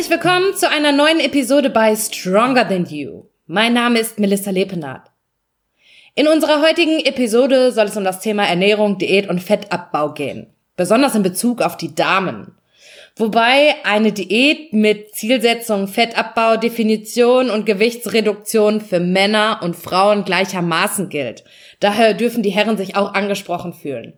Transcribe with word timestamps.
Herzlich 0.00 0.18
willkommen 0.18 0.56
zu 0.56 0.66
einer 0.66 0.92
neuen 0.92 1.20
Episode 1.20 1.68
bei 1.68 1.94
Stronger 1.94 2.66
Than 2.66 2.86
You. 2.86 3.24
Mein 3.46 3.74
Name 3.74 3.98
ist 3.98 4.18
Melissa 4.18 4.50
Lepenath. 4.50 5.10
In 6.14 6.26
unserer 6.26 6.62
heutigen 6.62 7.00
Episode 7.00 7.70
soll 7.70 7.84
es 7.84 7.98
um 7.98 8.04
das 8.04 8.20
Thema 8.20 8.46
Ernährung, 8.46 8.96
Diät 8.96 9.28
und 9.28 9.42
Fettabbau 9.42 10.14
gehen. 10.14 10.46
Besonders 10.74 11.14
in 11.16 11.22
Bezug 11.22 11.60
auf 11.60 11.76
die 11.76 11.94
Damen. 11.94 12.54
Wobei 13.16 13.74
eine 13.84 14.12
Diät 14.12 14.72
mit 14.72 15.14
Zielsetzung 15.14 15.86
Fettabbau, 15.86 16.56
Definition 16.56 17.50
und 17.50 17.66
Gewichtsreduktion 17.66 18.80
für 18.80 19.00
Männer 19.00 19.60
und 19.62 19.76
Frauen 19.76 20.24
gleichermaßen 20.24 21.10
gilt. 21.10 21.44
Daher 21.78 22.14
dürfen 22.14 22.42
die 22.42 22.48
Herren 22.48 22.78
sich 22.78 22.96
auch 22.96 23.12
angesprochen 23.12 23.74
fühlen. 23.74 24.14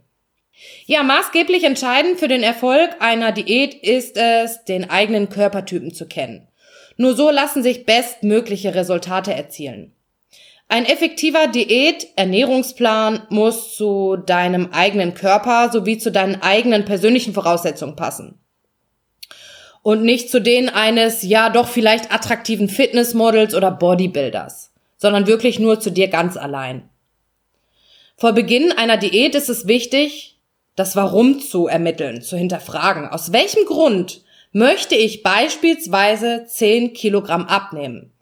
Ja, 0.87 1.03
maßgeblich 1.03 1.65
entscheidend 1.65 2.19
für 2.19 2.29
den 2.29 2.43
Erfolg 2.43 2.91
einer 3.01 3.33
Diät 3.33 3.75
ist 3.75 4.17
es, 4.17 4.65
den 4.65 4.91
eigenen 4.91 5.29
Körpertypen 5.29 5.93
zu 5.95 6.07
kennen. 6.07 6.49
Nur 6.97 7.17
so 7.17 7.31
lassen 7.31 7.63
sich 7.63 7.87
bestmögliche 7.87 8.75
Resultate 8.75 9.33
erzielen. 9.33 9.95
Ein 10.69 10.87
effektiver 10.87 11.49
Diät-Ernährungsplan 11.49 13.27
muss 13.29 13.77
zu 13.77 14.17
deinem 14.17 14.71
eigenen 14.73 15.15
Körper 15.15 15.71
sowie 15.71 15.99
zu 15.99 16.11
deinen 16.11 16.41
eigenen 16.41 16.85
persönlichen 16.85 17.35
Voraussetzungen 17.35 17.97
passen. 17.97 18.39
Und 19.83 20.05
nicht 20.05 20.31
zu 20.31 20.41
denen 20.41 20.69
eines, 20.69 21.23
ja 21.23 21.51
doch 21.51 21.69
vielleicht 21.69 22.13
attraktiven 22.13 22.69
Fitnessmodels 22.69 23.55
oder 23.55 23.71
Bodybuilders, 23.71 24.73
sondern 24.97 25.27
wirklich 25.27 25.59
nur 25.59 25.81
zu 25.81 25.91
dir 25.91 26.09
ganz 26.09 26.37
allein. 26.37 26.89
Vor 28.17 28.33
Beginn 28.33 28.73
einer 28.73 28.97
Diät 28.97 29.35
ist 29.35 29.49
es 29.49 29.67
wichtig, 29.67 30.32
das 30.77 30.97
Warum 30.97 31.41
zu 31.41 31.67
ermitteln, 31.67 32.23
zu 32.23 32.37
hinterfragen. 32.37 33.09
Aus 33.09 33.33
welchem 33.33 33.65
Grund 33.67 34.23
möchte 34.53 34.95
ich 34.95 35.23
beispielsweise 35.23 36.45
10 36.47 36.93
Kilogramm 36.95 37.47
abnehmen? 37.47 38.13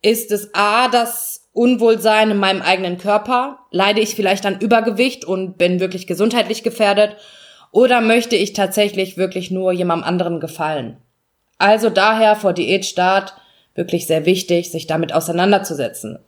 Ist 0.00 0.30
es 0.30 0.54
A, 0.54 0.88
das 0.88 1.48
Unwohlsein 1.52 2.30
in 2.30 2.36
meinem 2.36 2.62
eigenen 2.62 2.98
Körper? 2.98 3.58
Leide 3.72 4.00
ich 4.00 4.14
vielleicht 4.14 4.46
an 4.46 4.60
Übergewicht 4.60 5.24
und 5.24 5.58
bin 5.58 5.80
wirklich 5.80 6.06
gesundheitlich 6.06 6.62
gefährdet? 6.62 7.16
Oder 7.72 8.00
möchte 8.00 8.36
ich 8.36 8.52
tatsächlich 8.52 9.16
wirklich 9.16 9.50
nur 9.50 9.72
jemandem 9.72 10.08
anderen 10.08 10.40
gefallen? 10.40 10.98
Also 11.58 11.90
daher 11.90 12.36
vor 12.36 12.52
Diätstart 12.52 13.34
wirklich 13.74 14.06
sehr 14.06 14.24
wichtig, 14.24 14.70
sich 14.70 14.86
damit 14.86 15.12
auseinanderzusetzen. 15.12 16.18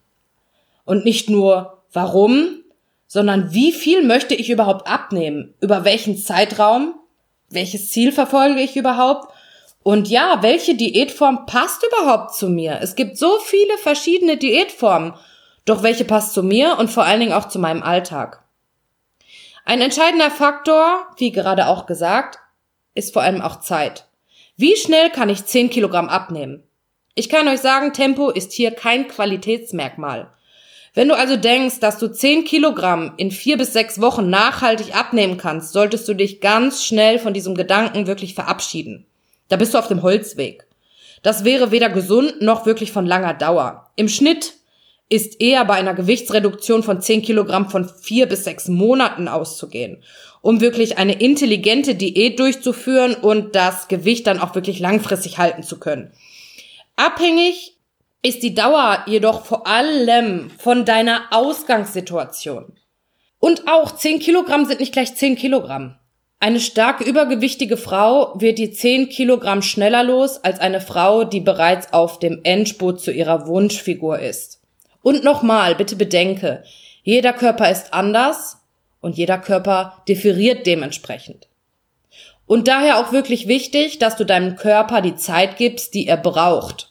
Und 0.85 1.05
nicht 1.05 1.31
nur 1.31 1.85
warum, 1.93 2.60
sondern 3.13 3.53
wie 3.53 3.73
viel 3.73 4.05
möchte 4.05 4.37
ich 4.37 4.51
überhaupt 4.51 4.87
abnehmen? 4.87 5.53
Über 5.61 5.85
welchen 5.85 6.17
Zeitraum? 6.17 6.95
Welches 7.49 7.91
Ziel 7.91 8.13
verfolge 8.13 8.61
ich 8.61 8.77
überhaupt? 8.77 9.35
Und 9.83 10.09
ja, 10.09 10.39
welche 10.43 10.77
Diätform 10.77 11.45
passt 11.45 11.83
überhaupt 11.85 12.37
zu 12.37 12.49
mir? 12.49 12.79
Es 12.81 12.95
gibt 12.95 13.19
so 13.19 13.41
viele 13.41 13.77
verschiedene 13.79 14.37
Diätformen. 14.37 15.15
Doch 15.65 15.83
welche 15.83 16.05
passt 16.05 16.35
zu 16.35 16.45
mir 16.45 16.79
und 16.79 16.89
vor 16.89 17.03
allen 17.03 17.19
Dingen 17.19 17.33
auch 17.33 17.49
zu 17.49 17.59
meinem 17.59 17.83
Alltag? 17.83 18.45
Ein 19.65 19.81
entscheidender 19.81 20.31
Faktor, 20.31 21.09
wie 21.17 21.33
gerade 21.33 21.67
auch 21.67 21.87
gesagt, 21.87 22.39
ist 22.95 23.13
vor 23.13 23.23
allem 23.23 23.43
auch 23.43 23.59
Zeit. 23.59 24.07
Wie 24.57 24.77
schnell 24.77 25.11
kann 25.11 25.31
ich 25.31 25.47
10 25.47 25.71
Kilogramm 25.71 26.09
abnehmen? 26.09 26.63
Ich 27.17 27.29
kann 27.29 27.49
euch 27.49 27.61
sagen, 27.61 27.93
Tempo 27.93 28.31
ist 28.31 28.53
hier 28.53 28.71
kein 28.71 29.09
Qualitätsmerkmal. 29.09 30.33
Wenn 30.95 31.09
du 31.09 31.17
also 31.17 31.37
denkst, 31.37 31.79
dass 31.81 31.99
du 31.99 32.09
10 32.09 32.45
Kilogramm 32.45 33.13
in 33.17 33.31
vier 33.31 33.57
bis 33.57 33.73
sechs 33.73 34.01
Wochen 34.01 34.29
nachhaltig 34.29 34.95
abnehmen 34.95 35.37
kannst, 35.37 35.73
solltest 35.73 36.09
du 36.09 36.15
dich 36.15 36.41
ganz 36.41 36.85
schnell 36.85 37.19
von 37.19 37.33
diesem 37.33 37.55
Gedanken 37.55 38.07
wirklich 38.07 38.35
verabschieden. 38.35 39.07
Da 39.49 39.57
bist 39.57 39.75
du 39.75 39.79
auf 39.79 39.89
dem 39.89 40.03
Holzweg. 40.03 40.67
Das 41.23 41.45
wäre 41.45 41.71
weder 41.71 41.91
gesund 41.91 42.41
noch 42.41 42.67
wirklich 42.67 42.93
von 42.93 43.07
langer 43.07 43.35
Dauer. 43.35 43.91
Im 43.95 44.09
Schnitt 44.09 44.55
ist 45.09 45.41
eher 45.41 45.65
bei 45.65 45.75
einer 45.75 45.95
Gewichtsreduktion 45.95 46.83
von 46.83 47.01
10 47.01 47.23
Kilogramm 47.23 47.69
von 47.69 47.89
vier 47.89 48.27
bis 48.27 48.45
sechs 48.45 48.69
Monaten 48.69 49.29
auszugehen, 49.29 50.03
um 50.41 50.61
wirklich 50.61 50.99
eine 50.99 51.21
intelligente 51.21 51.95
Diät 51.95 52.39
durchzuführen 52.39 53.15
und 53.15 53.55
das 53.55 53.89
Gewicht 53.89 54.27
dann 54.27 54.41
auch 54.41 54.55
wirklich 54.55 54.79
langfristig 54.79 55.39
halten 55.39 55.63
zu 55.63 55.79
können. 55.79 56.13
Abhängig 56.97 57.77
ist 58.23 58.43
die 58.43 58.55
Dauer 58.55 59.03
jedoch 59.07 59.45
vor 59.45 59.67
allem 59.67 60.51
von 60.59 60.85
deiner 60.85 61.23
Ausgangssituation. 61.31 62.73
Und 63.39 63.67
auch 63.67 63.97
10 63.97 64.19
Kilogramm 64.19 64.67
sind 64.67 64.81
nicht 64.81 64.93
gleich 64.93 65.15
10 65.15 65.37
Kilogramm. 65.37 65.97
Eine 66.39 66.61
stark 66.61 67.01
übergewichtige 67.01 67.77
Frau 67.77 68.39
wird 68.39 68.59
die 68.59 68.71
10 68.71 69.09
Kilogramm 69.09 69.63
schneller 69.63 70.05
los 70.05 70.39
als 70.39 70.61
eine 70.61 70.81
Frau, 70.81 71.25
die 71.25 71.41
bereits 71.41 71.93
auf 71.93 72.19
dem 72.19 72.41
Endspurt 72.45 73.01
zu 73.01 73.11
ihrer 73.11 73.47
Wunschfigur 73.47 74.19
ist. 74.19 74.61
Und 75.03 75.25
nochmal, 75.25 75.75
bitte 75.75 75.97
bedenke, 75.97 76.63
jeder 77.03 77.33
Körper 77.33 77.71
ist 77.71 77.95
anders 77.95 78.59
und 79.01 79.17
jeder 79.17 79.39
Körper 79.39 80.03
differiert 80.09 80.67
dementsprechend. 80.67 81.49
Und 82.45 82.69
daher 82.69 82.99
auch 82.99 83.13
wirklich 83.13 83.49
wichtig, 83.49 83.99
dass 83.99 84.17
du 84.17 84.25
deinem 84.25 84.57
Körper 84.57 85.01
die 85.01 85.17
Zeit 85.17 85.57
gibst, 85.57 85.95
die 85.95 86.07
er 86.07 86.19
braucht 86.19 86.90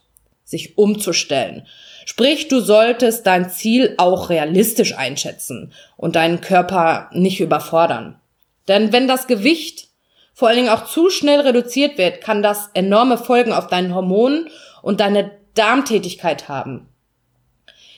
sich 0.49 0.77
umzustellen. 0.77 1.67
Sprich, 2.05 2.47
du 2.47 2.59
solltest 2.59 3.27
dein 3.27 3.49
Ziel 3.49 3.93
auch 3.97 4.29
realistisch 4.29 4.97
einschätzen 4.97 5.73
und 5.95 6.15
deinen 6.15 6.41
Körper 6.41 7.09
nicht 7.13 7.39
überfordern. 7.39 8.19
Denn 8.67 8.91
wenn 8.91 9.07
das 9.07 9.27
Gewicht 9.27 9.89
vor 10.33 10.47
allen 10.47 10.57
Dingen 10.57 10.69
auch 10.69 10.85
zu 10.85 11.09
schnell 11.09 11.41
reduziert 11.41 11.97
wird, 11.97 12.21
kann 12.21 12.41
das 12.41 12.69
enorme 12.73 13.17
Folgen 13.17 13.51
auf 13.51 13.67
deinen 13.67 13.93
Hormonen 13.93 14.47
und 14.81 15.01
deine 15.01 15.31
Darmtätigkeit 15.53 16.47
haben. 16.47 16.87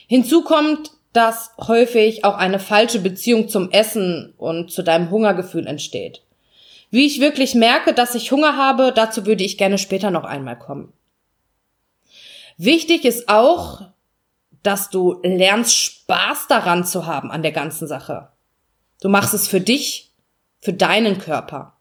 Hinzu 0.08 0.42
kommt, 0.42 0.90
dass 1.12 1.52
häufig 1.68 2.24
auch 2.24 2.36
eine 2.36 2.58
falsche 2.58 2.98
Beziehung 2.98 3.48
zum 3.48 3.70
Essen 3.70 4.34
und 4.36 4.72
zu 4.72 4.82
deinem 4.82 5.10
Hungergefühl 5.10 5.66
entsteht. 5.66 6.22
Wie 6.90 7.06
ich 7.06 7.20
wirklich 7.20 7.54
merke, 7.54 7.94
dass 7.94 8.14
ich 8.14 8.32
Hunger 8.32 8.56
habe, 8.56 8.92
dazu 8.94 9.24
würde 9.24 9.44
ich 9.44 9.56
gerne 9.56 9.78
später 9.78 10.10
noch 10.10 10.24
einmal 10.24 10.58
kommen. 10.58 10.92
Wichtig 12.56 13.04
ist 13.04 13.28
auch, 13.28 13.82
dass 14.62 14.90
du 14.90 15.20
lernst, 15.22 15.76
Spaß 15.76 16.46
daran 16.48 16.84
zu 16.84 17.06
haben 17.06 17.30
an 17.30 17.42
der 17.42 17.52
ganzen 17.52 17.88
Sache. 17.88 18.28
Du 19.00 19.08
machst 19.08 19.34
es 19.34 19.48
für 19.48 19.60
dich, 19.60 20.12
für 20.60 20.72
deinen 20.72 21.18
Körper. 21.18 21.76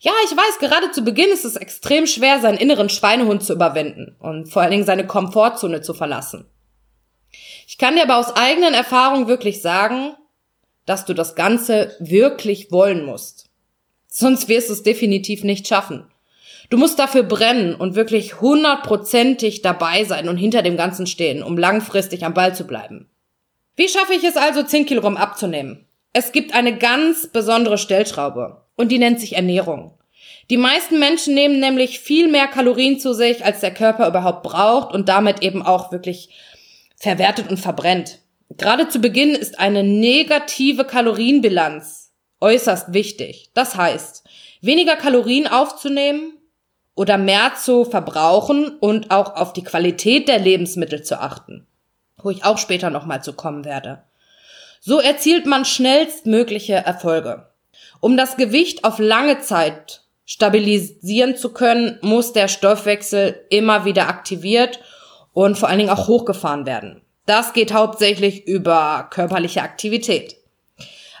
Ja, 0.00 0.12
ich 0.24 0.36
weiß, 0.36 0.58
gerade 0.60 0.90
zu 0.92 1.02
Beginn 1.02 1.30
ist 1.30 1.44
es 1.44 1.56
extrem 1.56 2.06
schwer, 2.06 2.40
seinen 2.40 2.58
inneren 2.58 2.88
Schweinehund 2.88 3.42
zu 3.42 3.52
überwinden 3.52 4.16
und 4.18 4.48
vor 4.48 4.62
allen 4.62 4.70
Dingen 4.70 4.84
seine 4.84 5.06
Komfortzone 5.06 5.82
zu 5.82 5.94
verlassen. 5.94 6.46
Ich 7.66 7.78
kann 7.78 7.96
dir 7.96 8.02
aber 8.02 8.16
aus 8.16 8.34
eigenen 8.34 8.74
Erfahrungen 8.74 9.28
wirklich 9.28 9.60
sagen, 9.60 10.14
dass 10.86 11.04
du 11.04 11.12
das 11.12 11.34
Ganze 11.34 11.94
wirklich 11.98 12.72
wollen 12.72 13.04
musst. 13.04 13.50
Sonst 14.06 14.48
wirst 14.48 14.70
du 14.70 14.72
es 14.72 14.82
definitiv 14.82 15.44
nicht 15.44 15.68
schaffen. 15.68 16.10
Du 16.70 16.76
musst 16.76 16.98
dafür 16.98 17.22
brennen 17.22 17.74
und 17.74 17.94
wirklich 17.94 18.40
hundertprozentig 18.40 19.62
dabei 19.62 20.04
sein 20.04 20.28
und 20.28 20.36
hinter 20.36 20.62
dem 20.62 20.76
Ganzen 20.76 21.06
stehen, 21.06 21.42
um 21.42 21.56
langfristig 21.56 22.24
am 22.24 22.34
Ball 22.34 22.54
zu 22.54 22.66
bleiben. 22.66 23.08
Wie 23.76 23.88
schaffe 23.88 24.12
ich 24.14 24.24
es 24.24 24.36
also, 24.36 24.62
10 24.62 24.86
Kilogramm 24.86 25.16
abzunehmen? 25.16 25.86
Es 26.12 26.32
gibt 26.32 26.54
eine 26.54 26.76
ganz 26.76 27.28
besondere 27.28 27.78
Stellschraube 27.78 28.62
und 28.76 28.90
die 28.90 28.98
nennt 28.98 29.20
sich 29.20 29.36
Ernährung. 29.36 29.94
Die 30.50 30.56
meisten 30.56 30.98
Menschen 30.98 31.34
nehmen 31.34 31.60
nämlich 31.60 32.00
viel 32.00 32.28
mehr 32.28 32.48
Kalorien 32.48 32.98
zu 32.98 33.12
sich, 33.14 33.44
als 33.44 33.60
der 33.60 33.72
Körper 33.72 34.08
überhaupt 34.08 34.42
braucht 34.42 34.94
und 34.94 35.08
damit 35.08 35.42
eben 35.42 35.62
auch 35.62 35.92
wirklich 35.92 36.30
verwertet 36.96 37.50
und 37.50 37.58
verbrennt. 37.58 38.18
Gerade 38.56 38.88
zu 38.88 38.98
Beginn 38.98 39.34
ist 39.34 39.58
eine 39.58 39.84
negative 39.84 40.84
Kalorienbilanz 40.84 42.12
äußerst 42.40 42.92
wichtig. 42.92 43.50
Das 43.54 43.76
heißt, 43.76 44.24
weniger 44.60 44.96
Kalorien 44.96 45.46
aufzunehmen 45.46 46.37
oder 46.98 47.16
mehr 47.16 47.52
zu 47.54 47.84
verbrauchen 47.84 48.76
und 48.80 49.12
auch 49.12 49.36
auf 49.36 49.52
die 49.52 49.62
Qualität 49.62 50.26
der 50.26 50.40
Lebensmittel 50.40 51.04
zu 51.04 51.20
achten, 51.20 51.64
wo 52.20 52.30
ich 52.30 52.44
auch 52.44 52.58
später 52.58 52.90
nochmal 52.90 53.22
zu 53.22 53.34
kommen 53.34 53.64
werde. 53.64 54.02
So 54.80 54.98
erzielt 54.98 55.46
man 55.46 55.64
schnellstmögliche 55.64 56.74
Erfolge. 56.74 57.46
Um 58.00 58.16
das 58.16 58.36
Gewicht 58.36 58.82
auf 58.84 58.98
lange 58.98 59.38
Zeit 59.38 60.02
stabilisieren 60.24 61.36
zu 61.36 61.52
können, 61.52 61.98
muss 62.02 62.32
der 62.32 62.48
Stoffwechsel 62.48 63.46
immer 63.48 63.84
wieder 63.84 64.08
aktiviert 64.08 64.80
und 65.32 65.56
vor 65.56 65.68
allen 65.68 65.78
Dingen 65.78 65.90
auch 65.90 66.08
hochgefahren 66.08 66.66
werden. 66.66 67.02
Das 67.26 67.52
geht 67.52 67.72
hauptsächlich 67.72 68.44
über 68.48 69.06
körperliche 69.10 69.62
Aktivität. 69.62 70.36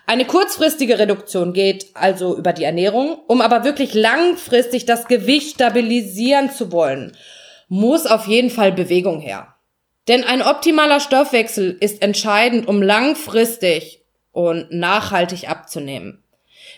Eine 0.08 0.24
kurzfristige 0.24 0.98
Reduktion 0.98 1.52
geht 1.52 1.88
also 1.92 2.34
über 2.34 2.54
die 2.54 2.64
Ernährung, 2.64 3.18
um 3.26 3.42
aber 3.42 3.62
wirklich 3.62 3.92
langfristig 3.92 4.86
das 4.86 5.06
Gewicht 5.06 5.56
stabilisieren 5.56 6.50
zu 6.50 6.72
wollen, 6.72 7.14
muss 7.68 8.06
auf 8.06 8.26
jeden 8.26 8.48
Fall 8.48 8.72
Bewegung 8.72 9.20
her. 9.20 9.54
Denn 10.08 10.24
ein 10.24 10.40
optimaler 10.40 11.00
Stoffwechsel 11.00 11.76
ist 11.78 12.00
entscheidend, 12.00 12.66
um 12.68 12.80
langfristig 12.80 14.02
und 14.32 14.72
nachhaltig 14.72 15.50
abzunehmen. 15.50 16.24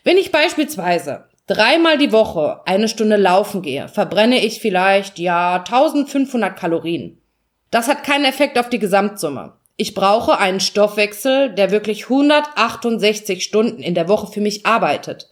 Wenn 0.03 0.19
ich 0.19 0.33
beispielsweise 0.33 1.27
dreimal 1.47 1.99
die 1.99 2.11
Woche 2.11 2.63
eine 2.67 2.89
Stunde 2.89 3.15
laufen 3.15 3.63
gehe, 3.63 3.87
verbrenne 3.87 4.45
ich 4.45 4.59
vielleicht, 4.59 5.21
ja, 5.21 5.59
1500 5.59 6.59
Kalorien. 6.59 7.23
Das 7.71 7.87
hat 7.87 8.03
keinen 8.03 8.25
Effekt 8.25 8.59
auf 8.59 8.71
die 8.71 8.81
Gesamtsumme. 8.81 9.60
Ich 9.81 9.95
brauche 9.95 10.37
einen 10.37 10.61
Stoffwechsel, 10.61 11.55
der 11.55 11.71
wirklich 11.71 12.11
168 12.11 13.43
Stunden 13.43 13.81
in 13.81 13.95
der 13.95 14.09
Woche 14.09 14.31
für 14.31 14.43
mich 14.43 14.67
arbeitet. 14.67 15.31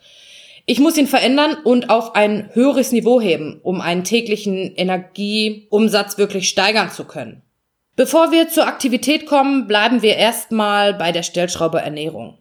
Ich 0.64 0.80
muss 0.80 0.96
ihn 0.96 1.06
verändern 1.06 1.58
und 1.64 1.90
auf 1.90 2.14
ein 2.14 2.48
höheres 2.54 2.90
Niveau 2.90 3.20
heben, 3.20 3.60
um 3.62 3.82
einen 3.82 4.04
täglichen 4.04 4.74
Energieumsatz 4.74 6.16
wirklich 6.16 6.48
steigern 6.48 6.90
zu 6.90 7.04
können. 7.04 7.42
Bevor 7.94 8.32
wir 8.32 8.48
zur 8.48 8.66
Aktivität 8.66 9.26
kommen, 9.26 9.66
bleiben 9.66 10.00
wir 10.00 10.16
erstmal 10.16 10.94
bei 10.94 11.12
der 11.12 11.24
Stellschraube 11.24 11.80
Ernährung. 11.80 12.38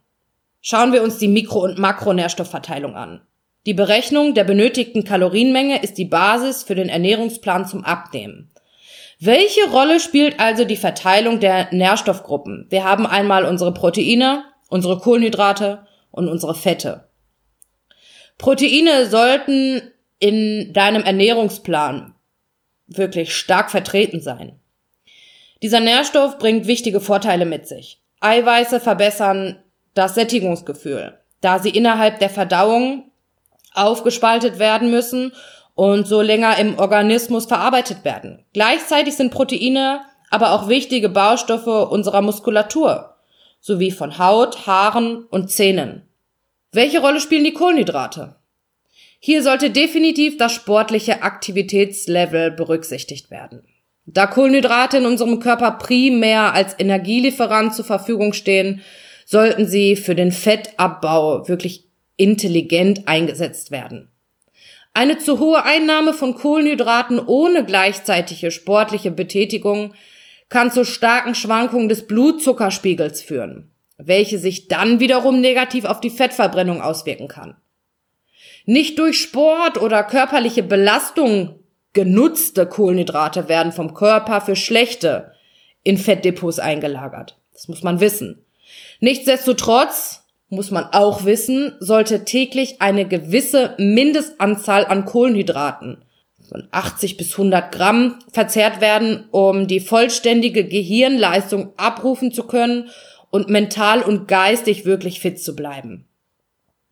Schauen 0.62 0.94
wir 0.94 1.04
uns 1.04 1.18
die 1.18 1.28
Mikro- 1.28 1.66
und 1.66 1.78
Makronährstoffverteilung 1.78 2.96
an. 2.96 3.20
Die 3.66 3.74
Berechnung 3.74 4.34
der 4.34 4.46
benötigten 4.46 5.04
Kalorienmenge 5.04 5.84
ist 5.84 5.98
die 5.98 6.06
Basis 6.06 6.64
für 6.64 6.76
den 6.76 6.88
Ernährungsplan 6.88 7.68
zum 7.68 7.84
Abnehmen. 7.84 8.50
Welche 9.20 9.68
Rolle 9.72 10.00
spielt 10.00 10.40
also 10.40 10.64
die 10.64 10.78
Verteilung 10.78 11.40
der 11.40 11.74
Nährstoffgruppen? 11.74 12.68
Wir 12.70 12.84
haben 12.84 13.08
einmal 13.08 13.46
unsere 13.46 13.74
Proteine, 13.74 14.44
unsere 14.70 15.00
Kohlenhydrate 15.00 15.88
und 16.12 16.30
unsere 16.30 16.54
Fette. 16.54 17.10
Proteine 18.38 19.08
sollten 19.08 19.82
in 20.20 20.72
deinem 20.74 21.04
Ernährungsplan 21.04 22.14
wirklich 22.88 23.36
stark 23.36 23.72
vertreten 23.72 24.22
sein. 24.22 24.60
Dieser 25.64 25.80
Nährstoff 25.80 26.38
bringt 26.38 26.68
wichtige 26.68 27.02
Vorteile 27.02 27.46
mit 27.46 27.68
sich. 27.68 28.00
Eiweiße 28.20 28.80
verbessern 28.80 29.64
das 29.96 30.14
Sättigungsgefühl, 30.14 31.18
da 31.42 31.58
sie 31.58 31.72
innerhalb 31.72 32.20
der 32.20 32.30
Verdauung 32.30 33.12
aufgespaltet 33.74 34.60
werden 34.60 34.92
müssen 34.92 35.34
und 35.78 36.08
so 36.08 36.24
länger 36.24 36.58
im 36.58 36.80
Organismus 36.80 37.46
verarbeitet 37.46 38.04
werden. 38.04 38.44
Gleichzeitig 38.52 39.16
sind 39.16 39.32
Proteine 39.32 40.02
aber 40.32 40.52
auch 40.52 40.68
wichtige 40.68 41.08
Baustoffe 41.08 41.68
unserer 41.92 42.24
Muskulatur, 42.24 43.14
sowie 43.62 43.92
von 43.92 44.18
Haut, 44.18 44.66
Haaren 44.66 45.24
und 45.26 45.52
Zähnen. 45.52 46.02
Welche 46.72 47.00
Rolle 47.00 47.22
spielen 47.22 47.44
die 47.44 47.54
Kohlenhydrate? 47.54 48.36
Hier 49.20 49.44
sollte 49.44 49.70
definitiv 49.70 50.38
das 50.38 50.52
sportliche 50.52 51.22
Aktivitätslevel 51.22 52.50
berücksichtigt 52.50 53.30
werden. 53.30 53.64
Da 54.08 54.26
Kohlenhydrate 54.26 54.98
in 54.98 55.06
unserem 55.06 55.40
Körper 55.40 55.72
primär 55.72 56.54
als 56.54 56.74
Energielieferant 56.80 57.76
zur 57.76 57.86
Verfügung 57.86 58.34
stehen, 58.34 58.82
sollten 59.26 59.68
sie 59.68 59.96
für 59.96 60.16
den 60.16 60.32
Fettabbau 60.32 61.48
wirklich 61.48 61.86
intelligent 62.16 63.08
eingesetzt 63.08 63.70
werden. 63.70 64.10
Eine 64.98 65.20
zu 65.20 65.38
hohe 65.38 65.64
Einnahme 65.64 66.12
von 66.12 66.34
Kohlenhydraten 66.34 67.20
ohne 67.20 67.64
gleichzeitige 67.64 68.50
sportliche 68.50 69.12
Betätigung 69.12 69.94
kann 70.50 70.72
zu 70.72 70.86
starken 70.86 71.36
Schwankungen 71.36 71.88
des 71.88 72.08
Blutzuckerspiegels 72.08 73.22
führen, 73.22 73.70
welche 73.98 74.40
sich 74.40 74.70
dann 74.70 75.00
wiederum 75.00 75.40
negativ 75.40 75.86
auf 75.86 76.00
die 76.00 76.10
Fettverbrennung 76.10 76.82
auswirken 76.82 77.28
kann. 77.28 77.58
Nicht 78.66 78.98
durch 78.98 79.22
Sport 79.22 79.80
oder 79.80 80.04
körperliche 80.04 80.64
Belastung 80.64 81.60
Genutzte 81.94 82.66
Kohlenhydrate 82.66 83.48
werden 83.48 83.74
vom 83.74 83.94
Körper 83.94 84.42
für 84.42 84.56
schlechte 84.56 85.32
in 85.84 86.00
Fettdepots 86.00 86.58
eingelagert. 86.58 87.38
Das 87.54 87.68
muss 87.68 87.84
man 87.84 88.00
wissen. 88.00 88.44
Nichtsdestotrotz 89.00 90.27
muss 90.50 90.72
man 90.72 90.86
auch 90.92 91.26
wissen, 91.26 91.76
sollte 91.80 92.24
täglich 92.24 92.82
eine 92.82 93.08
gewisse 93.08 93.76
Mindestanzahl 93.78 94.86
an 94.86 95.06
Kohlenhydraten 95.06 95.98
von 96.48 96.68
80 96.72 97.18
bis 97.18 97.34
100 97.34 97.74
Gramm 97.74 98.20
verzehrt 98.32 98.80
werden, 98.80 99.26
um 99.32 99.68
die 99.68 99.82
vollständige 99.82 100.64
Gehirnleistung 100.64 101.74
abrufen 101.76 102.32
zu 102.32 102.44
können 102.44 102.90
und 103.30 103.50
mental 103.50 104.02
und 104.02 104.28
geistig 104.28 104.86
wirklich 104.86 105.20
fit 105.20 105.42
zu 105.42 105.56
bleiben. 105.56 106.06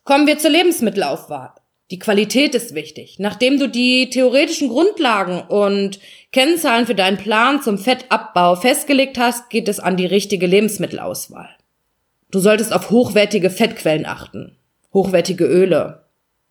Kommen 0.03 0.27
wir 0.27 0.37
zur 0.37 0.51
Lebensmittelauswahl. 0.51 1.51
Die 1.91 1.99
Qualität 1.99 2.55
ist 2.55 2.73
wichtig. 2.73 3.17
Nachdem 3.19 3.59
du 3.59 3.69
die 3.69 4.09
theoretischen 4.09 4.69
Grundlagen 4.69 5.41
und 5.41 5.99
Kennzahlen 6.31 6.87
für 6.87 6.95
deinen 6.95 7.17
Plan 7.17 7.61
zum 7.61 7.77
Fettabbau 7.77 8.55
festgelegt 8.55 9.17
hast, 9.17 9.49
geht 9.49 9.67
es 9.67 9.79
an 9.79 9.95
die 9.95 10.07
richtige 10.07 10.47
Lebensmittelauswahl. 10.47 11.49
Du 12.35 12.41
solltest 12.41 12.73
auf 12.73 12.91
hochwertige 12.91 13.49
Fettquellen 13.49 14.05
achten. 14.05 14.57
Hochwertige 14.93 15.45
Öle. 15.45 16.03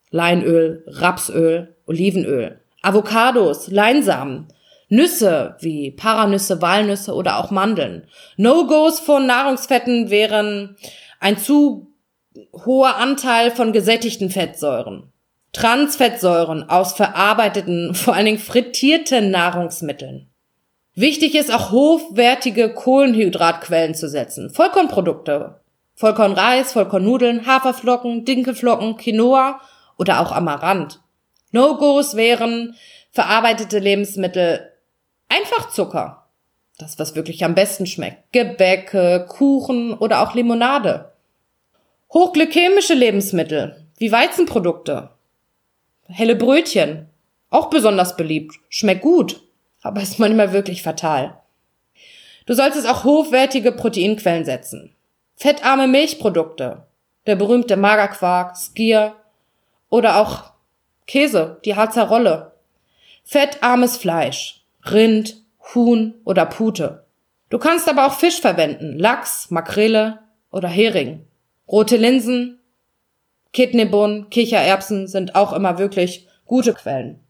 Leinöl, 0.09 0.83
Rapsöl, 0.87 1.77
Olivenöl, 1.87 2.59
Avocados, 2.81 3.69
Leinsamen, 3.69 4.49
Nüsse 4.89 5.57
wie 5.61 5.91
Paranüsse, 5.91 6.63
Walnüsse 6.63 7.13
oder 7.13 7.39
auch 7.39 7.51
Mandeln. 7.51 8.07
No-Gos 8.39 8.99
von 8.99 9.27
Nahrungsfetten 9.27 10.09
wären 10.09 10.77
ein 11.21 11.37
zu 11.37 11.93
hoher 12.65 12.97
Anteil 12.97 13.51
von 13.51 13.75
gesättigten 13.75 14.31
Fettsäuren. 14.31 15.13
Transfettsäuren 15.53 16.67
aus 16.67 16.95
verarbeiteten, 16.95 17.95
vor 17.95 18.15
allen 18.15 18.25
Dingen 18.25 18.39
frittierten 18.39 19.31
Nahrungsmitteln. 19.31 20.31
Wichtig 20.95 21.35
ist 21.35 21.53
auch 21.53 21.73
hochwertige 21.73 22.73
Kohlenhydratquellen 22.73 23.95
zu 23.95 24.09
setzen. 24.09 24.49
Vollkornprodukte. 24.49 25.61
Vollkornreis, 25.95 26.73
Vollkornnudeln, 26.73 27.47
Haferflocken, 27.47 28.25
Dinkelflocken, 28.25 28.97
Quinoa 28.97 29.61
oder 29.97 30.21
auch 30.21 30.33
Amaranth. 30.33 31.01
No-Gos 31.53 32.17
wären 32.17 32.75
verarbeitete 33.13 33.79
Lebensmittel, 33.79 34.73
einfach 35.29 35.71
Zucker. 35.71 36.27
Das, 36.79 36.99
was 36.99 37.15
wirklich 37.15 37.45
am 37.45 37.55
besten 37.55 37.87
schmeckt. 37.87 38.33
Gebäcke, 38.33 39.27
Kuchen 39.29 39.95
oder 39.95 40.23
auch 40.23 40.35
Limonade. 40.35 41.13
Hochglykämische 42.13 42.95
Lebensmittel, 42.95 43.85
wie 43.99 44.11
Weizenprodukte, 44.11 45.11
Helle 46.09 46.37
Brötchen. 46.37 47.09
Auch 47.51 47.71
besonders 47.71 48.17
beliebt. 48.17 48.57
Schmeckt 48.69 49.03
gut, 49.03 49.41
aber 49.83 50.01
ist 50.03 50.19
manchmal 50.19 50.53
wirklich 50.53 50.83
fatal. 50.83 51.39
Du 52.47 52.55
solltest 52.55 52.89
auch 52.89 53.05
hochwertige 53.05 53.73
Proteinquellen 53.73 54.45
setzen. 54.45 54.95
Fettarme 55.45 55.87
Milchprodukte. 55.87 56.87
Der 57.27 57.37
berühmte 57.37 57.77
Magerquark, 57.77 58.57
Skier 58.57 59.15
oder 59.91 60.17
auch 60.17 60.53
Käse, 61.07 61.61
die 61.67 61.77
Harzer 61.77 62.05
Rolle. 62.05 62.53
Fettarmes 63.25 63.99
Fleisch. 63.99 64.65
Rind, 64.91 65.43
Huhn 65.75 66.15
oder 66.25 66.47
Pute. 66.47 67.05
Du 67.51 67.59
kannst 67.59 67.91
aber 67.91 68.07
auch 68.07 68.15
Fisch 68.15 68.41
verwenden. 68.41 68.99
Lachs, 68.99 69.51
Makrele 69.51 70.21
oder 70.51 70.69
Hering. 70.69 71.27
Rote 71.69 71.99
Linsen, 71.99 72.59
Kidneybohnen, 73.53 74.31
Kichererbsen 74.31 75.09
sind 75.09 75.35
auch 75.35 75.53
immer 75.53 75.77
wirklich 75.77 76.27
gute 76.47 76.73
Quellen. 76.73 77.21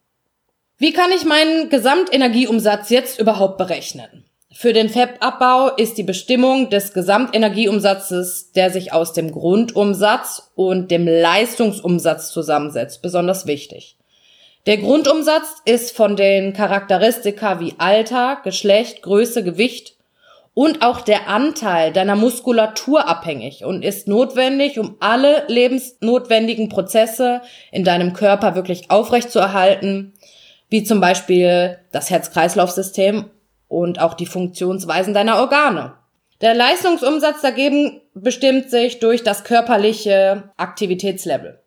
Wie 0.78 0.92
kann 0.92 1.11
ich 1.11 1.25
meinen 1.25 1.68
Gesamtenergieumsatz 1.68 2.90
jetzt 2.90 3.18
überhaupt 3.18 3.59
berechnen? 3.59 4.24
Für 4.56 4.73
den 4.73 4.88
Fettabbau 4.88 5.70
ist 5.70 5.99
die 5.99 6.04
Bestimmung 6.04 6.70
des 6.70 6.92
Gesamtenergieumsatzes, 6.92 8.52
der 8.52 8.70
sich 8.70 8.92
aus 8.92 9.12
dem 9.12 9.32
Grundumsatz 9.32 10.52
und 10.54 10.92
dem 10.92 11.08
Leistungsumsatz 11.08 12.30
zusammensetzt, 12.30 13.02
besonders 13.02 13.49
wichtig. 13.49 13.96
Der 14.66 14.76
Grundumsatz 14.76 15.49
ist 15.64 15.96
von 15.96 16.14
den 16.14 16.52
Charakteristika 16.52 17.58
wie 17.58 17.75
Alter, 17.78 18.38
Geschlecht, 18.44 19.02
Größe, 19.02 19.42
Gewicht 19.42 19.96
und 20.54 20.82
auch 20.82 21.00
der 21.00 21.28
Anteil 21.28 21.92
deiner 21.92 22.14
Muskulatur 22.14 23.08
abhängig 23.08 23.64
und 23.64 23.84
ist 23.84 24.06
notwendig, 24.06 24.78
um 24.78 24.94
alle 25.00 25.42
lebensnotwendigen 25.49 26.68
Prozesse 26.68 27.42
in 27.73 27.82
deinem 27.82 28.12
Körper 28.12 28.54
wirklich 28.54 28.88
aufrechtzuerhalten, 28.92 30.12
wie 30.70 30.84
zum 30.84 31.00
Beispiel 31.00 31.78
das 31.90 32.08
Herz-Kreislauf-System 32.11 33.30
und 33.75 34.00
auch 34.00 34.14
die 34.14 34.26
Funktionsweisen 34.26 35.14
deiner 35.14 35.38
Organe. 35.38 35.95
Der 36.40 36.54
Leistungsumsatz 36.54 37.40
dagegen 37.43 38.02
bestimmt 38.14 38.71
sich 38.71 39.00
durch 39.00 39.25
das 39.25 39.45
körperliche 39.45 40.50
Aktivitätslevel. 40.57 41.61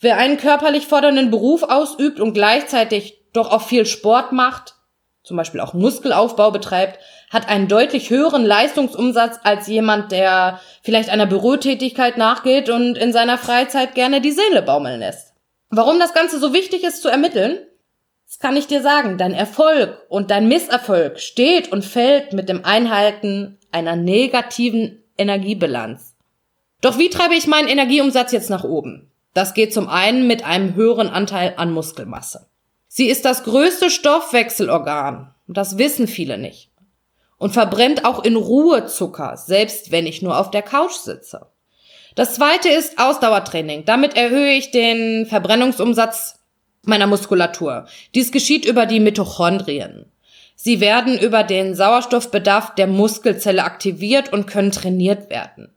Wer 0.00 0.16
einen 0.16 0.36
körperlich 0.36 0.86
fordernden 0.86 1.30
Beruf 1.30 1.62
ausübt 1.62 2.20
und 2.20 2.32
gleichzeitig 2.32 3.22
doch 3.32 3.50
auch 3.50 3.62
viel 3.62 3.86
Sport 3.86 4.32
macht, 4.32 4.74
zum 5.22 5.36
Beispiel 5.36 5.60
auch 5.60 5.74
Muskelaufbau 5.74 6.50
betreibt, 6.50 6.98
hat 7.30 7.48
einen 7.48 7.68
deutlich 7.68 8.10
höheren 8.10 8.44
Leistungsumsatz 8.44 9.38
als 9.44 9.66
jemand, 9.66 10.10
der 10.10 10.60
vielleicht 10.82 11.10
einer 11.10 11.26
Bürotätigkeit 11.26 12.16
nachgeht 12.16 12.70
und 12.70 12.96
in 12.96 13.12
seiner 13.12 13.36
Freizeit 13.36 13.94
gerne 13.94 14.20
die 14.20 14.32
Seele 14.32 14.62
baumeln 14.62 15.00
lässt. 15.00 15.34
Warum 15.70 15.98
das 15.98 16.14
Ganze 16.14 16.38
so 16.38 16.54
wichtig 16.54 16.82
ist 16.82 17.02
zu 17.02 17.08
ermitteln? 17.08 17.58
Das 18.28 18.38
kann 18.38 18.56
ich 18.56 18.66
dir 18.66 18.82
sagen. 18.82 19.16
Dein 19.16 19.32
Erfolg 19.32 20.04
und 20.10 20.30
dein 20.30 20.48
Misserfolg 20.48 21.18
steht 21.18 21.72
und 21.72 21.82
fällt 21.82 22.34
mit 22.34 22.50
dem 22.50 22.62
Einhalten 22.62 23.58
einer 23.72 23.96
negativen 23.96 25.02
Energiebilanz. 25.16 26.14
Doch 26.82 26.98
wie 26.98 27.08
treibe 27.08 27.34
ich 27.34 27.46
meinen 27.46 27.68
Energieumsatz 27.68 28.32
jetzt 28.32 28.50
nach 28.50 28.64
oben? 28.64 29.10
Das 29.32 29.54
geht 29.54 29.72
zum 29.72 29.88
einen 29.88 30.26
mit 30.26 30.44
einem 30.44 30.74
höheren 30.74 31.08
Anteil 31.08 31.54
an 31.56 31.72
Muskelmasse. 31.72 32.46
Sie 32.86 33.06
ist 33.08 33.24
das 33.24 33.44
größte 33.44 33.88
Stoffwechselorgan. 33.88 35.34
Das 35.46 35.78
wissen 35.78 36.06
viele 36.06 36.36
nicht. 36.36 36.70
Und 37.38 37.52
verbrennt 37.52 38.04
auch 38.04 38.22
in 38.24 38.36
Ruhe 38.36 38.86
Zucker, 38.86 39.36
selbst 39.38 39.90
wenn 39.90 40.06
ich 40.06 40.20
nur 40.20 40.38
auf 40.38 40.50
der 40.50 40.62
Couch 40.62 40.92
sitze. 40.92 41.46
Das 42.14 42.34
zweite 42.34 42.68
ist 42.68 42.98
Ausdauertraining. 42.98 43.84
Damit 43.84 44.16
erhöhe 44.16 44.52
ich 44.52 44.70
den 44.70 45.24
Verbrennungsumsatz 45.26 46.37
meiner 46.88 47.06
Muskulatur. 47.06 47.86
Dies 48.14 48.32
geschieht 48.32 48.64
über 48.64 48.86
die 48.86 49.00
Mitochondrien. 49.00 50.06
Sie 50.56 50.80
werden 50.80 51.16
über 51.18 51.44
den 51.44 51.74
Sauerstoffbedarf 51.74 52.74
der 52.74 52.88
Muskelzelle 52.88 53.62
aktiviert 53.62 54.32
und 54.32 54.46
können 54.46 54.72
trainiert 54.72 55.30
werden. 55.30 55.72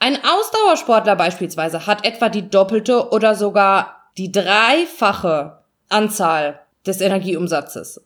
Ein 0.00 0.16
Ausdauersportler 0.16 1.16
beispielsweise 1.16 1.86
hat 1.86 2.04
etwa 2.04 2.28
die 2.28 2.50
doppelte 2.50 3.10
oder 3.10 3.34
sogar 3.34 4.10
die 4.18 4.30
dreifache 4.30 5.58
Anzahl 5.88 6.60
des 6.86 7.00
Energieumsatzes. 7.00 8.04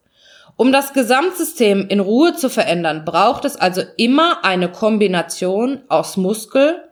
Um 0.57 0.71
das 0.71 0.93
Gesamtsystem 0.93 1.89
in 1.89 2.01
Ruhe 2.01 2.35
zu 2.35 2.49
verändern, 2.49 3.05
braucht 3.05 3.45
es 3.45 3.57
also 3.57 3.83
immer 3.97 4.45
eine 4.45 4.71
Kombination 4.71 5.83
aus 5.89 6.17
Muskel 6.17 6.89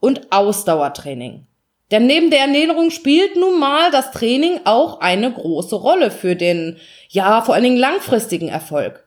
und 0.00 0.32
Ausdauertraining. 0.32 1.46
Denn 1.92 2.06
neben 2.06 2.30
der 2.30 2.40
Ernährung 2.40 2.90
spielt 2.90 3.36
nun 3.36 3.60
mal 3.60 3.90
das 3.90 4.10
Training 4.12 4.60
auch 4.64 5.00
eine 5.00 5.30
große 5.30 5.76
Rolle 5.76 6.10
für 6.10 6.34
den, 6.34 6.78
ja, 7.10 7.42
vor 7.42 7.54
allen 7.54 7.64
Dingen 7.64 7.76
langfristigen 7.76 8.48
Erfolg. 8.48 9.06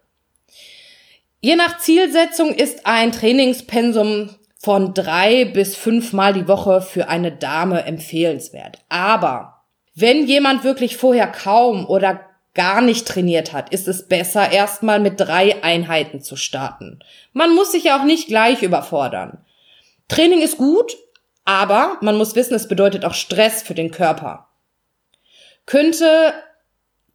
Je 1.42 1.56
nach 1.56 1.80
Zielsetzung 1.80 2.54
ist 2.54 2.86
ein 2.86 3.12
Trainingspensum 3.12 4.30
von 4.58 4.94
drei 4.94 5.46
bis 5.46 5.75
fünfmal 5.75 6.34
die 6.34 6.48
Woche 6.48 6.82
für 6.82 7.10
eine 7.10 7.32
Dame 7.32 7.86
empfehlenswert. 7.86 8.80
Aber 8.88 9.63
wenn 9.96 10.27
jemand 10.27 10.63
wirklich 10.63 10.96
vorher 10.98 11.27
kaum 11.27 11.88
oder 11.88 12.22
gar 12.54 12.82
nicht 12.82 13.08
trainiert 13.08 13.51
hat, 13.51 13.70
ist 13.70 13.88
es 13.88 14.08
besser, 14.08 14.51
erstmal 14.51 15.00
mit 15.00 15.20
drei 15.20 15.63
Einheiten 15.63 16.22
zu 16.22 16.36
starten. 16.36 17.00
Man 17.34 17.56
muss 17.56 17.72
sich 17.72 17.86
ja 17.86 18.00
auch 18.00 18.06
nicht 18.06 18.27
gleich 18.27 18.62
überfordern. 18.62 19.39
Training 20.08 20.42
ist 20.42 20.58
gut, 20.58 20.96
aber 21.46 21.98
man 22.02 22.18
muss 22.18 22.36
wissen, 22.36 22.56
es 22.56 22.68
bedeutet 22.68 23.06
auch 23.06 23.14
Stress 23.14 23.62
für 23.62 23.75
den 23.75 23.92
Körper. 23.92 24.50
Könnte 25.66 26.34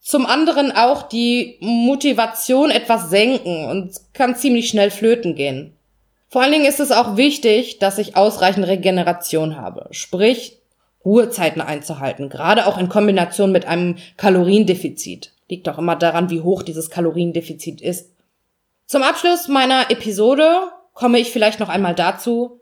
zum 0.00 0.24
anderen 0.24 0.72
auch 0.72 1.02
die 1.02 1.58
Motivation 1.60 2.70
etwas 2.70 3.10
senken 3.10 3.66
und 3.66 4.00
kann 4.14 4.36
ziemlich 4.36 4.68
schnell 4.68 4.90
flöten 4.90 5.34
gehen. 5.34 5.76
Vor 6.28 6.42
allen 6.42 6.52
Dingen 6.52 6.64
ist 6.64 6.80
es 6.80 6.92
auch 6.92 7.16
wichtig, 7.16 7.78
dass 7.80 7.98
ich 7.98 8.16
ausreichend 8.16 8.66
Regeneration 8.66 9.56
habe, 9.56 9.88
sprich 9.90 10.58
Ruhezeiten 11.04 11.60
einzuhalten, 11.60 12.28
gerade 12.28 12.66
auch 12.66 12.78
in 12.78 12.88
Kombination 12.88 13.52
mit 13.52 13.66
einem 13.66 13.96
Kaloriendefizit. 14.16 15.32
Liegt 15.48 15.68
auch 15.68 15.78
immer 15.78 15.96
daran, 15.96 16.30
wie 16.30 16.40
hoch 16.40 16.62
dieses 16.62 16.90
Kaloriendefizit 16.90 17.80
ist. 17.80 18.10
Zum 18.86 19.02
Abschluss 19.02 19.48
meiner 19.48 19.90
Episode 19.90 20.48
komme 20.94 21.18
ich 21.18 21.30
vielleicht 21.30 21.58
noch 21.58 21.68
einmal 21.68 21.94
dazu, 21.94 22.60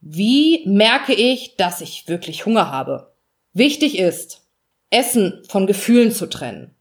wie 0.00 0.66
merke 0.66 1.12
ich, 1.12 1.56
dass 1.56 1.80
ich 1.80 2.08
wirklich 2.08 2.46
Hunger 2.46 2.70
habe? 2.70 3.12
Wichtig 3.52 3.98
ist, 3.98 4.46
Essen 4.88 5.42
von 5.48 5.66
Gefühlen 5.66 6.10
zu 6.10 6.26
trennen. 6.26 6.74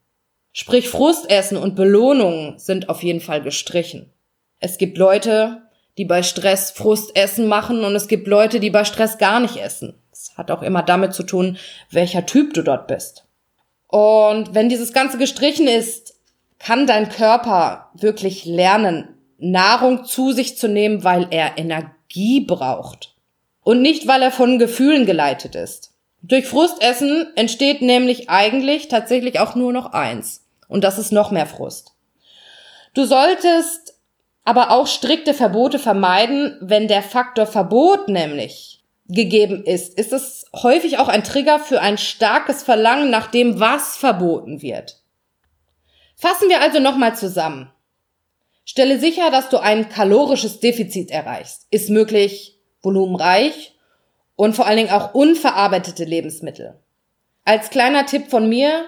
Sprich, 0.52 0.90
Frustessen 0.90 1.58
und 1.58 1.76
Belohnungen 1.76 2.58
sind 2.58 2.90
auf 2.90 3.04
jeden 3.04 3.22
Fall 3.22 3.42
gestrichen. 3.42 4.12
Es 4.60 4.78
gibt 4.78 4.98
Leute, 4.98 5.64
die 5.98 6.06
bei 6.06 6.24
Stress 6.24 6.72
Frustessen 6.72 7.48
machen 7.48 7.84
und 7.84 7.96
es 7.96 8.08
gibt 8.08 8.28
Leute, 8.28 8.60
die 8.60 8.70
bei 8.70 8.86
Stress 8.86 9.18
gar 9.18 9.40
nicht 9.40 9.58
essen. 9.58 10.02
Das 10.12 10.38
hat 10.38 10.50
auch 10.50 10.62
immer 10.62 10.82
damit 10.82 11.14
zu 11.14 11.24
tun, 11.24 11.58
welcher 11.92 12.26
Typ 12.26 12.54
du 12.54 12.64
dort 12.64 12.88
bist. 12.88 13.26
Und 13.88 14.56
wenn 14.56 14.70
dieses 14.70 14.94
Ganze 14.94 15.18
gestrichen 15.18 15.68
ist, 15.68 16.16
kann 16.58 16.88
dein 16.88 17.10
Körper 17.10 17.90
wirklich 17.96 18.46
lernen, 18.46 19.16
Nahrung 19.38 20.06
zu 20.06 20.32
sich 20.32 20.58
zu 20.58 20.68
nehmen, 20.68 21.04
weil 21.04 21.28
er 21.32 21.58
Energie 21.58 21.99
braucht. 22.46 23.16
Und 23.64 23.82
nicht, 23.82 24.08
weil 24.08 24.22
er 24.22 24.32
von 24.32 24.60
Gefühlen 24.60 25.06
geleitet 25.06 25.56
ist. 25.56 25.94
Durch 26.22 26.48
Frustessen 26.48 27.28
entsteht 27.36 27.82
nämlich 27.82 28.30
eigentlich 28.30 28.88
tatsächlich 28.88 29.40
auch 29.40 29.56
nur 29.56 29.72
noch 29.72 29.94
eins. 29.94 30.46
Und 30.68 30.84
das 30.84 30.98
ist 30.98 31.12
noch 31.12 31.32
mehr 31.32 31.46
Frust. 31.46 31.94
Du 32.94 33.06
solltest 33.06 33.96
aber 34.44 34.72
auch 34.72 34.88
strikte 34.88 35.34
Verbote 35.34 35.80
vermeiden, 35.80 36.58
wenn 36.62 36.88
der 36.88 37.04
Faktor 37.04 37.46
Verbot 37.46 38.08
nämlich 38.08 38.80
gegeben 39.10 39.64
ist, 39.64 39.98
ist 39.98 40.14
es 40.14 40.46
häufig 40.56 41.00
auch 41.00 41.08
ein 41.08 41.24
Trigger 41.24 41.60
für 41.60 41.82
ein 41.82 41.98
starkes 41.98 42.64
Verlangen 42.64 43.10
nach 43.10 43.28
dem, 43.28 43.60
was 43.60 43.98
verboten 43.98 44.62
wird. 44.62 45.02
Fassen 46.16 46.50
wir 46.50 46.62
also 46.62 46.80
nochmal 46.80 47.16
zusammen. 47.16 47.72
Stelle 48.70 49.00
sicher, 49.00 49.32
dass 49.32 49.50
du 49.50 49.58
ein 49.58 49.90
kalorisches 49.90 50.60
Defizit 50.60 51.10
erreichst. 51.10 51.66
Ist 51.72 51.90
möglich 51.90 52.60
volumenreich 52.84 53.76
und 54.36 54.56
vor 54.56 54.68
allen 54.68 54.78
Dingen 54.78 54.92
auch 54.92 55.16
unverarbeitete 55.16 56.04
Lebensmittel. 56.04 56.80
Als 57.46 57.72
kleiner 57.72 58.06
Tipp 58.06 58.30
von 58.30 58.48
mir, 58.48 58.86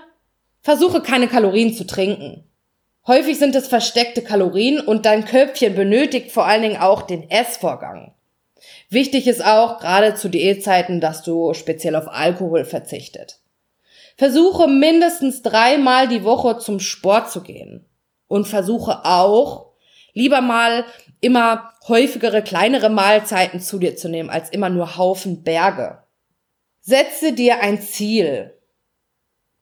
versuche 0.62 1.02
keine 1.02 1.28
Kalorien 1.28 1.74
zu 1.74 1.88
trinken. 1.88 2.44
Häufig 3.08 3.40
sind 3.40 3.56
es 3.56 3.68
versteckte 3.68 4.22
Kalorien 4.22 4.80
und 4.80 5.08
dein 5.08 5.26
Köpfchen 5.26 5.74
benötigt 5.74 6.32
vor 6.32 6.46
allen 6.46 6.62
Dingen 6.62 6.78
auch 6.80 7.02
den 7.02 7.28
Essvorgang. 7.32 8.14
Wichtig 8.92 9.26
ist 9.26 9.44
auch, 9.44 9.80
gerade 9.80 10.14
zu 10.14 10.30
Diätzeiten, 10.30 11.02
dass 11.02 11.24
du 11.24 11.56
speziell 11.56 11.96
auf 11.96 12.08
Alkohol 12.08 12.66
verzichtet. 12.66 13.40
Versuche 14.16 14.68
mindestens 14.68 15.42
dreimal 15.42 16.08
die 16.08 16.24
Woche 16.24 16.60
zum 16.60 16.80
Sport 16.80 17.32
zu 17.32 17.42
gehen. 17.42 17.88
Und 18.28 18.48
versuche 18.48 19.04
auch, 19.04 19.71
Lieber 20.14 20.42
mal 20.42 20.86
immer 21.20 21.74
häufigere, 21.88 22.42
kleinere 22.42 22.90
Mahlzeiten 22.90 23.60
zu 23.60 23.80
dir 23.80 23.96
zu 23.96 24.10
nehmen, 24.10 24.30
als 24.30 24.50
immer 24.50 24.70
nur 24.70 24.98
Haufen 24.98 25.44
Berge. 25.44 26.04
Setze 26.82 27.34
dir 27.34 27.60
ein 27.60 27.82
Ziel. 27.82 28.58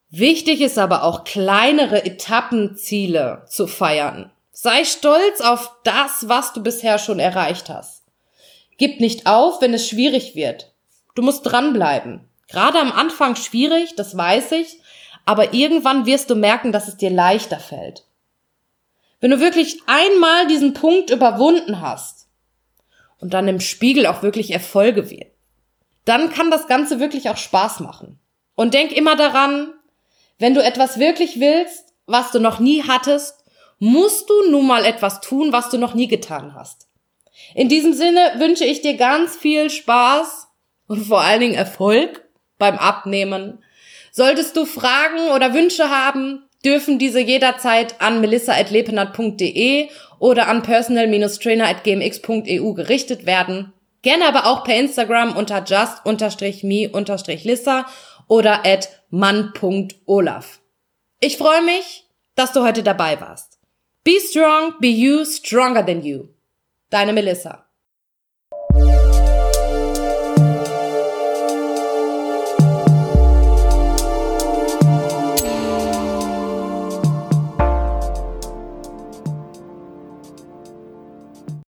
Wichtig 0.09 0.61
ist 0.61 0.77
aber 0.77 1.03
auch 1.03 1.23
kleinere 1.23 2.05
Etappenziele 2.05 3.45
zu 3.47 3.67
feiern. 3.67 4.31
Sei 4.51 4.83
stolz 4.83 5.41
auf 5.41 5.71
das, 5.83 6.27
was 6.27 6.53
du 6.53 6.63
bisher 6.63 6.97
schon 6.97 7.19
erreicht 7.19 7.69
hast. 7.69 8.03
Gib 8.77 8.99
nicht 8.99 9.27
auf, 9.27 9.61
wenn 9.61 9.73
es 9.73 9.87
schwierig 9.87 10.35
wird. 10.35 10.73
Du 11.13 11.21
musst 11.21 11.43
dranbleiben. 11.43 12.27
Gerade 12.47 12.79
am 12.79 12.91
Anfang 12.91 13.35
schwierig, 13.35 13.95
das 13.95 14.17
weiß 14.17 14.53
ich, 14.53 14.79
aber 15.25 15.53
irgendwann 15.53 16.05
wirst 16.05 16.29
du 16.29 16.35
merken, 16.35 16.71
dass 16.71 16.87
es 16.87 16.97
dir 16.97 17.11
leichter 17.11 17.59
fällt. 17.59 18.05
Wenn 19.19 19.31
du 19.31 19.39
wirklich 19.39 19.81
einmal 19.85 20.47
diesen 20.47 20.73
Punkt 20.73 21.09
überwunden 21.09 21.81
hast 21.81 22.27
und 23.19 23.33
dann 23.33 23.47
im 23.47 23.59
Spiegel 23.59 24.05
auch 24.05 24.23
wirklich 24.23 24.51
Erfolge 24.51 25.09
wird, 25.09 25.31
dann 26.05 26.31
kann 26.31 26.49
das 26.51 26.67
Ganze 26.67 26.99
wirklich 26.99 27.29
auch 27.29 27.37
Spaß 27.37 27.81
machen. 27.81 28.19
Und 28.55 28.73
denk 28.73 28.91
immer 28.91 29.15
daran, 29.15 29.73
wenn 30.37 30.53
du 30.53 30.63
etwas 30.63 30.99
wirklich 30.99 31.39
willst, 31.39 31.93
was 32.05 32.31
du 32.31 32.39
noch 32.39 32.59
nie 32.59 32.83
hattest, 32.83 33.43
musst 33.77 34.29
du 34.29 34.49
nun 34.49 34.67
mal 34.67 34.85
etwas 34.85 35.21
tun, 35.21 35.51
was 35.51 35.69
du 35.69 35.77
noch 35.77 35.93
nie 35.93 36.07
getan 36.07 36.55
hast. 36.55 36.87
In 37.55 37.69
diesem 37.69 37.93
Sinne 37.93 38.33
wünsche 38.37 38.65
ich 38.65 38.81
dir 38.81 38.95
ganz 38.95 39.35
viel 39.35 39.69
Spaß 39.69 40.47
und 40.87 41.05
vor 41.05 41.21
allen 41.21 41.39
Dingen 41.39 41.53
Erfolg 41.53 42.25
beim 42.57 42.77
Abnehmen. 42.77 43.63
Solltest 44.11 44.57
du 44.57 44.65
Fragen 44.65 45.29
oder 45.29 45.53
Wünsche 45.53 45.89
haben, 45.89 46.48
dürfen 46.65 46.99
diese 46.99 47.19
jederzeit 47.19 48.01
an 48.01 48.21
melissa.lepenat.de 48.21 49.89
oder 50.19 50.47
an 50.47 50.61
personal-trainer.gmx.eu 50.61 52.73
gerichtet 52.73 53.25
werden. 53.25 53.73
Gerne 54.01 54.27
aber 54.27 54.47
auch 54.47 54.63
per 54.63 54.75
Instagram 54.75 55.35
unter 55.35 55.61
just-me-lissa 55.63 57.85
oder 58.27 58.65
at 58.65 58.89
man.olaf. 59.09 60.61
Ich 61.19 61.37
freue 61.37 61.63
mich, 61.63 62.05
dass 62.35 62.53
du 62.53 62.63
heute 62.63 62.83
dabei 62.83 63.19
warst. 63.19 63.57
Be 64.03 64.19
strong, 64.19 64.75
be 64.79 64.87
you, 64.87 65.25
stronger 65.25 65.83
than 65.85 66.03
you. 66.03 66.27
Deine 66.89 67.13
Melissa. 67.13 67.68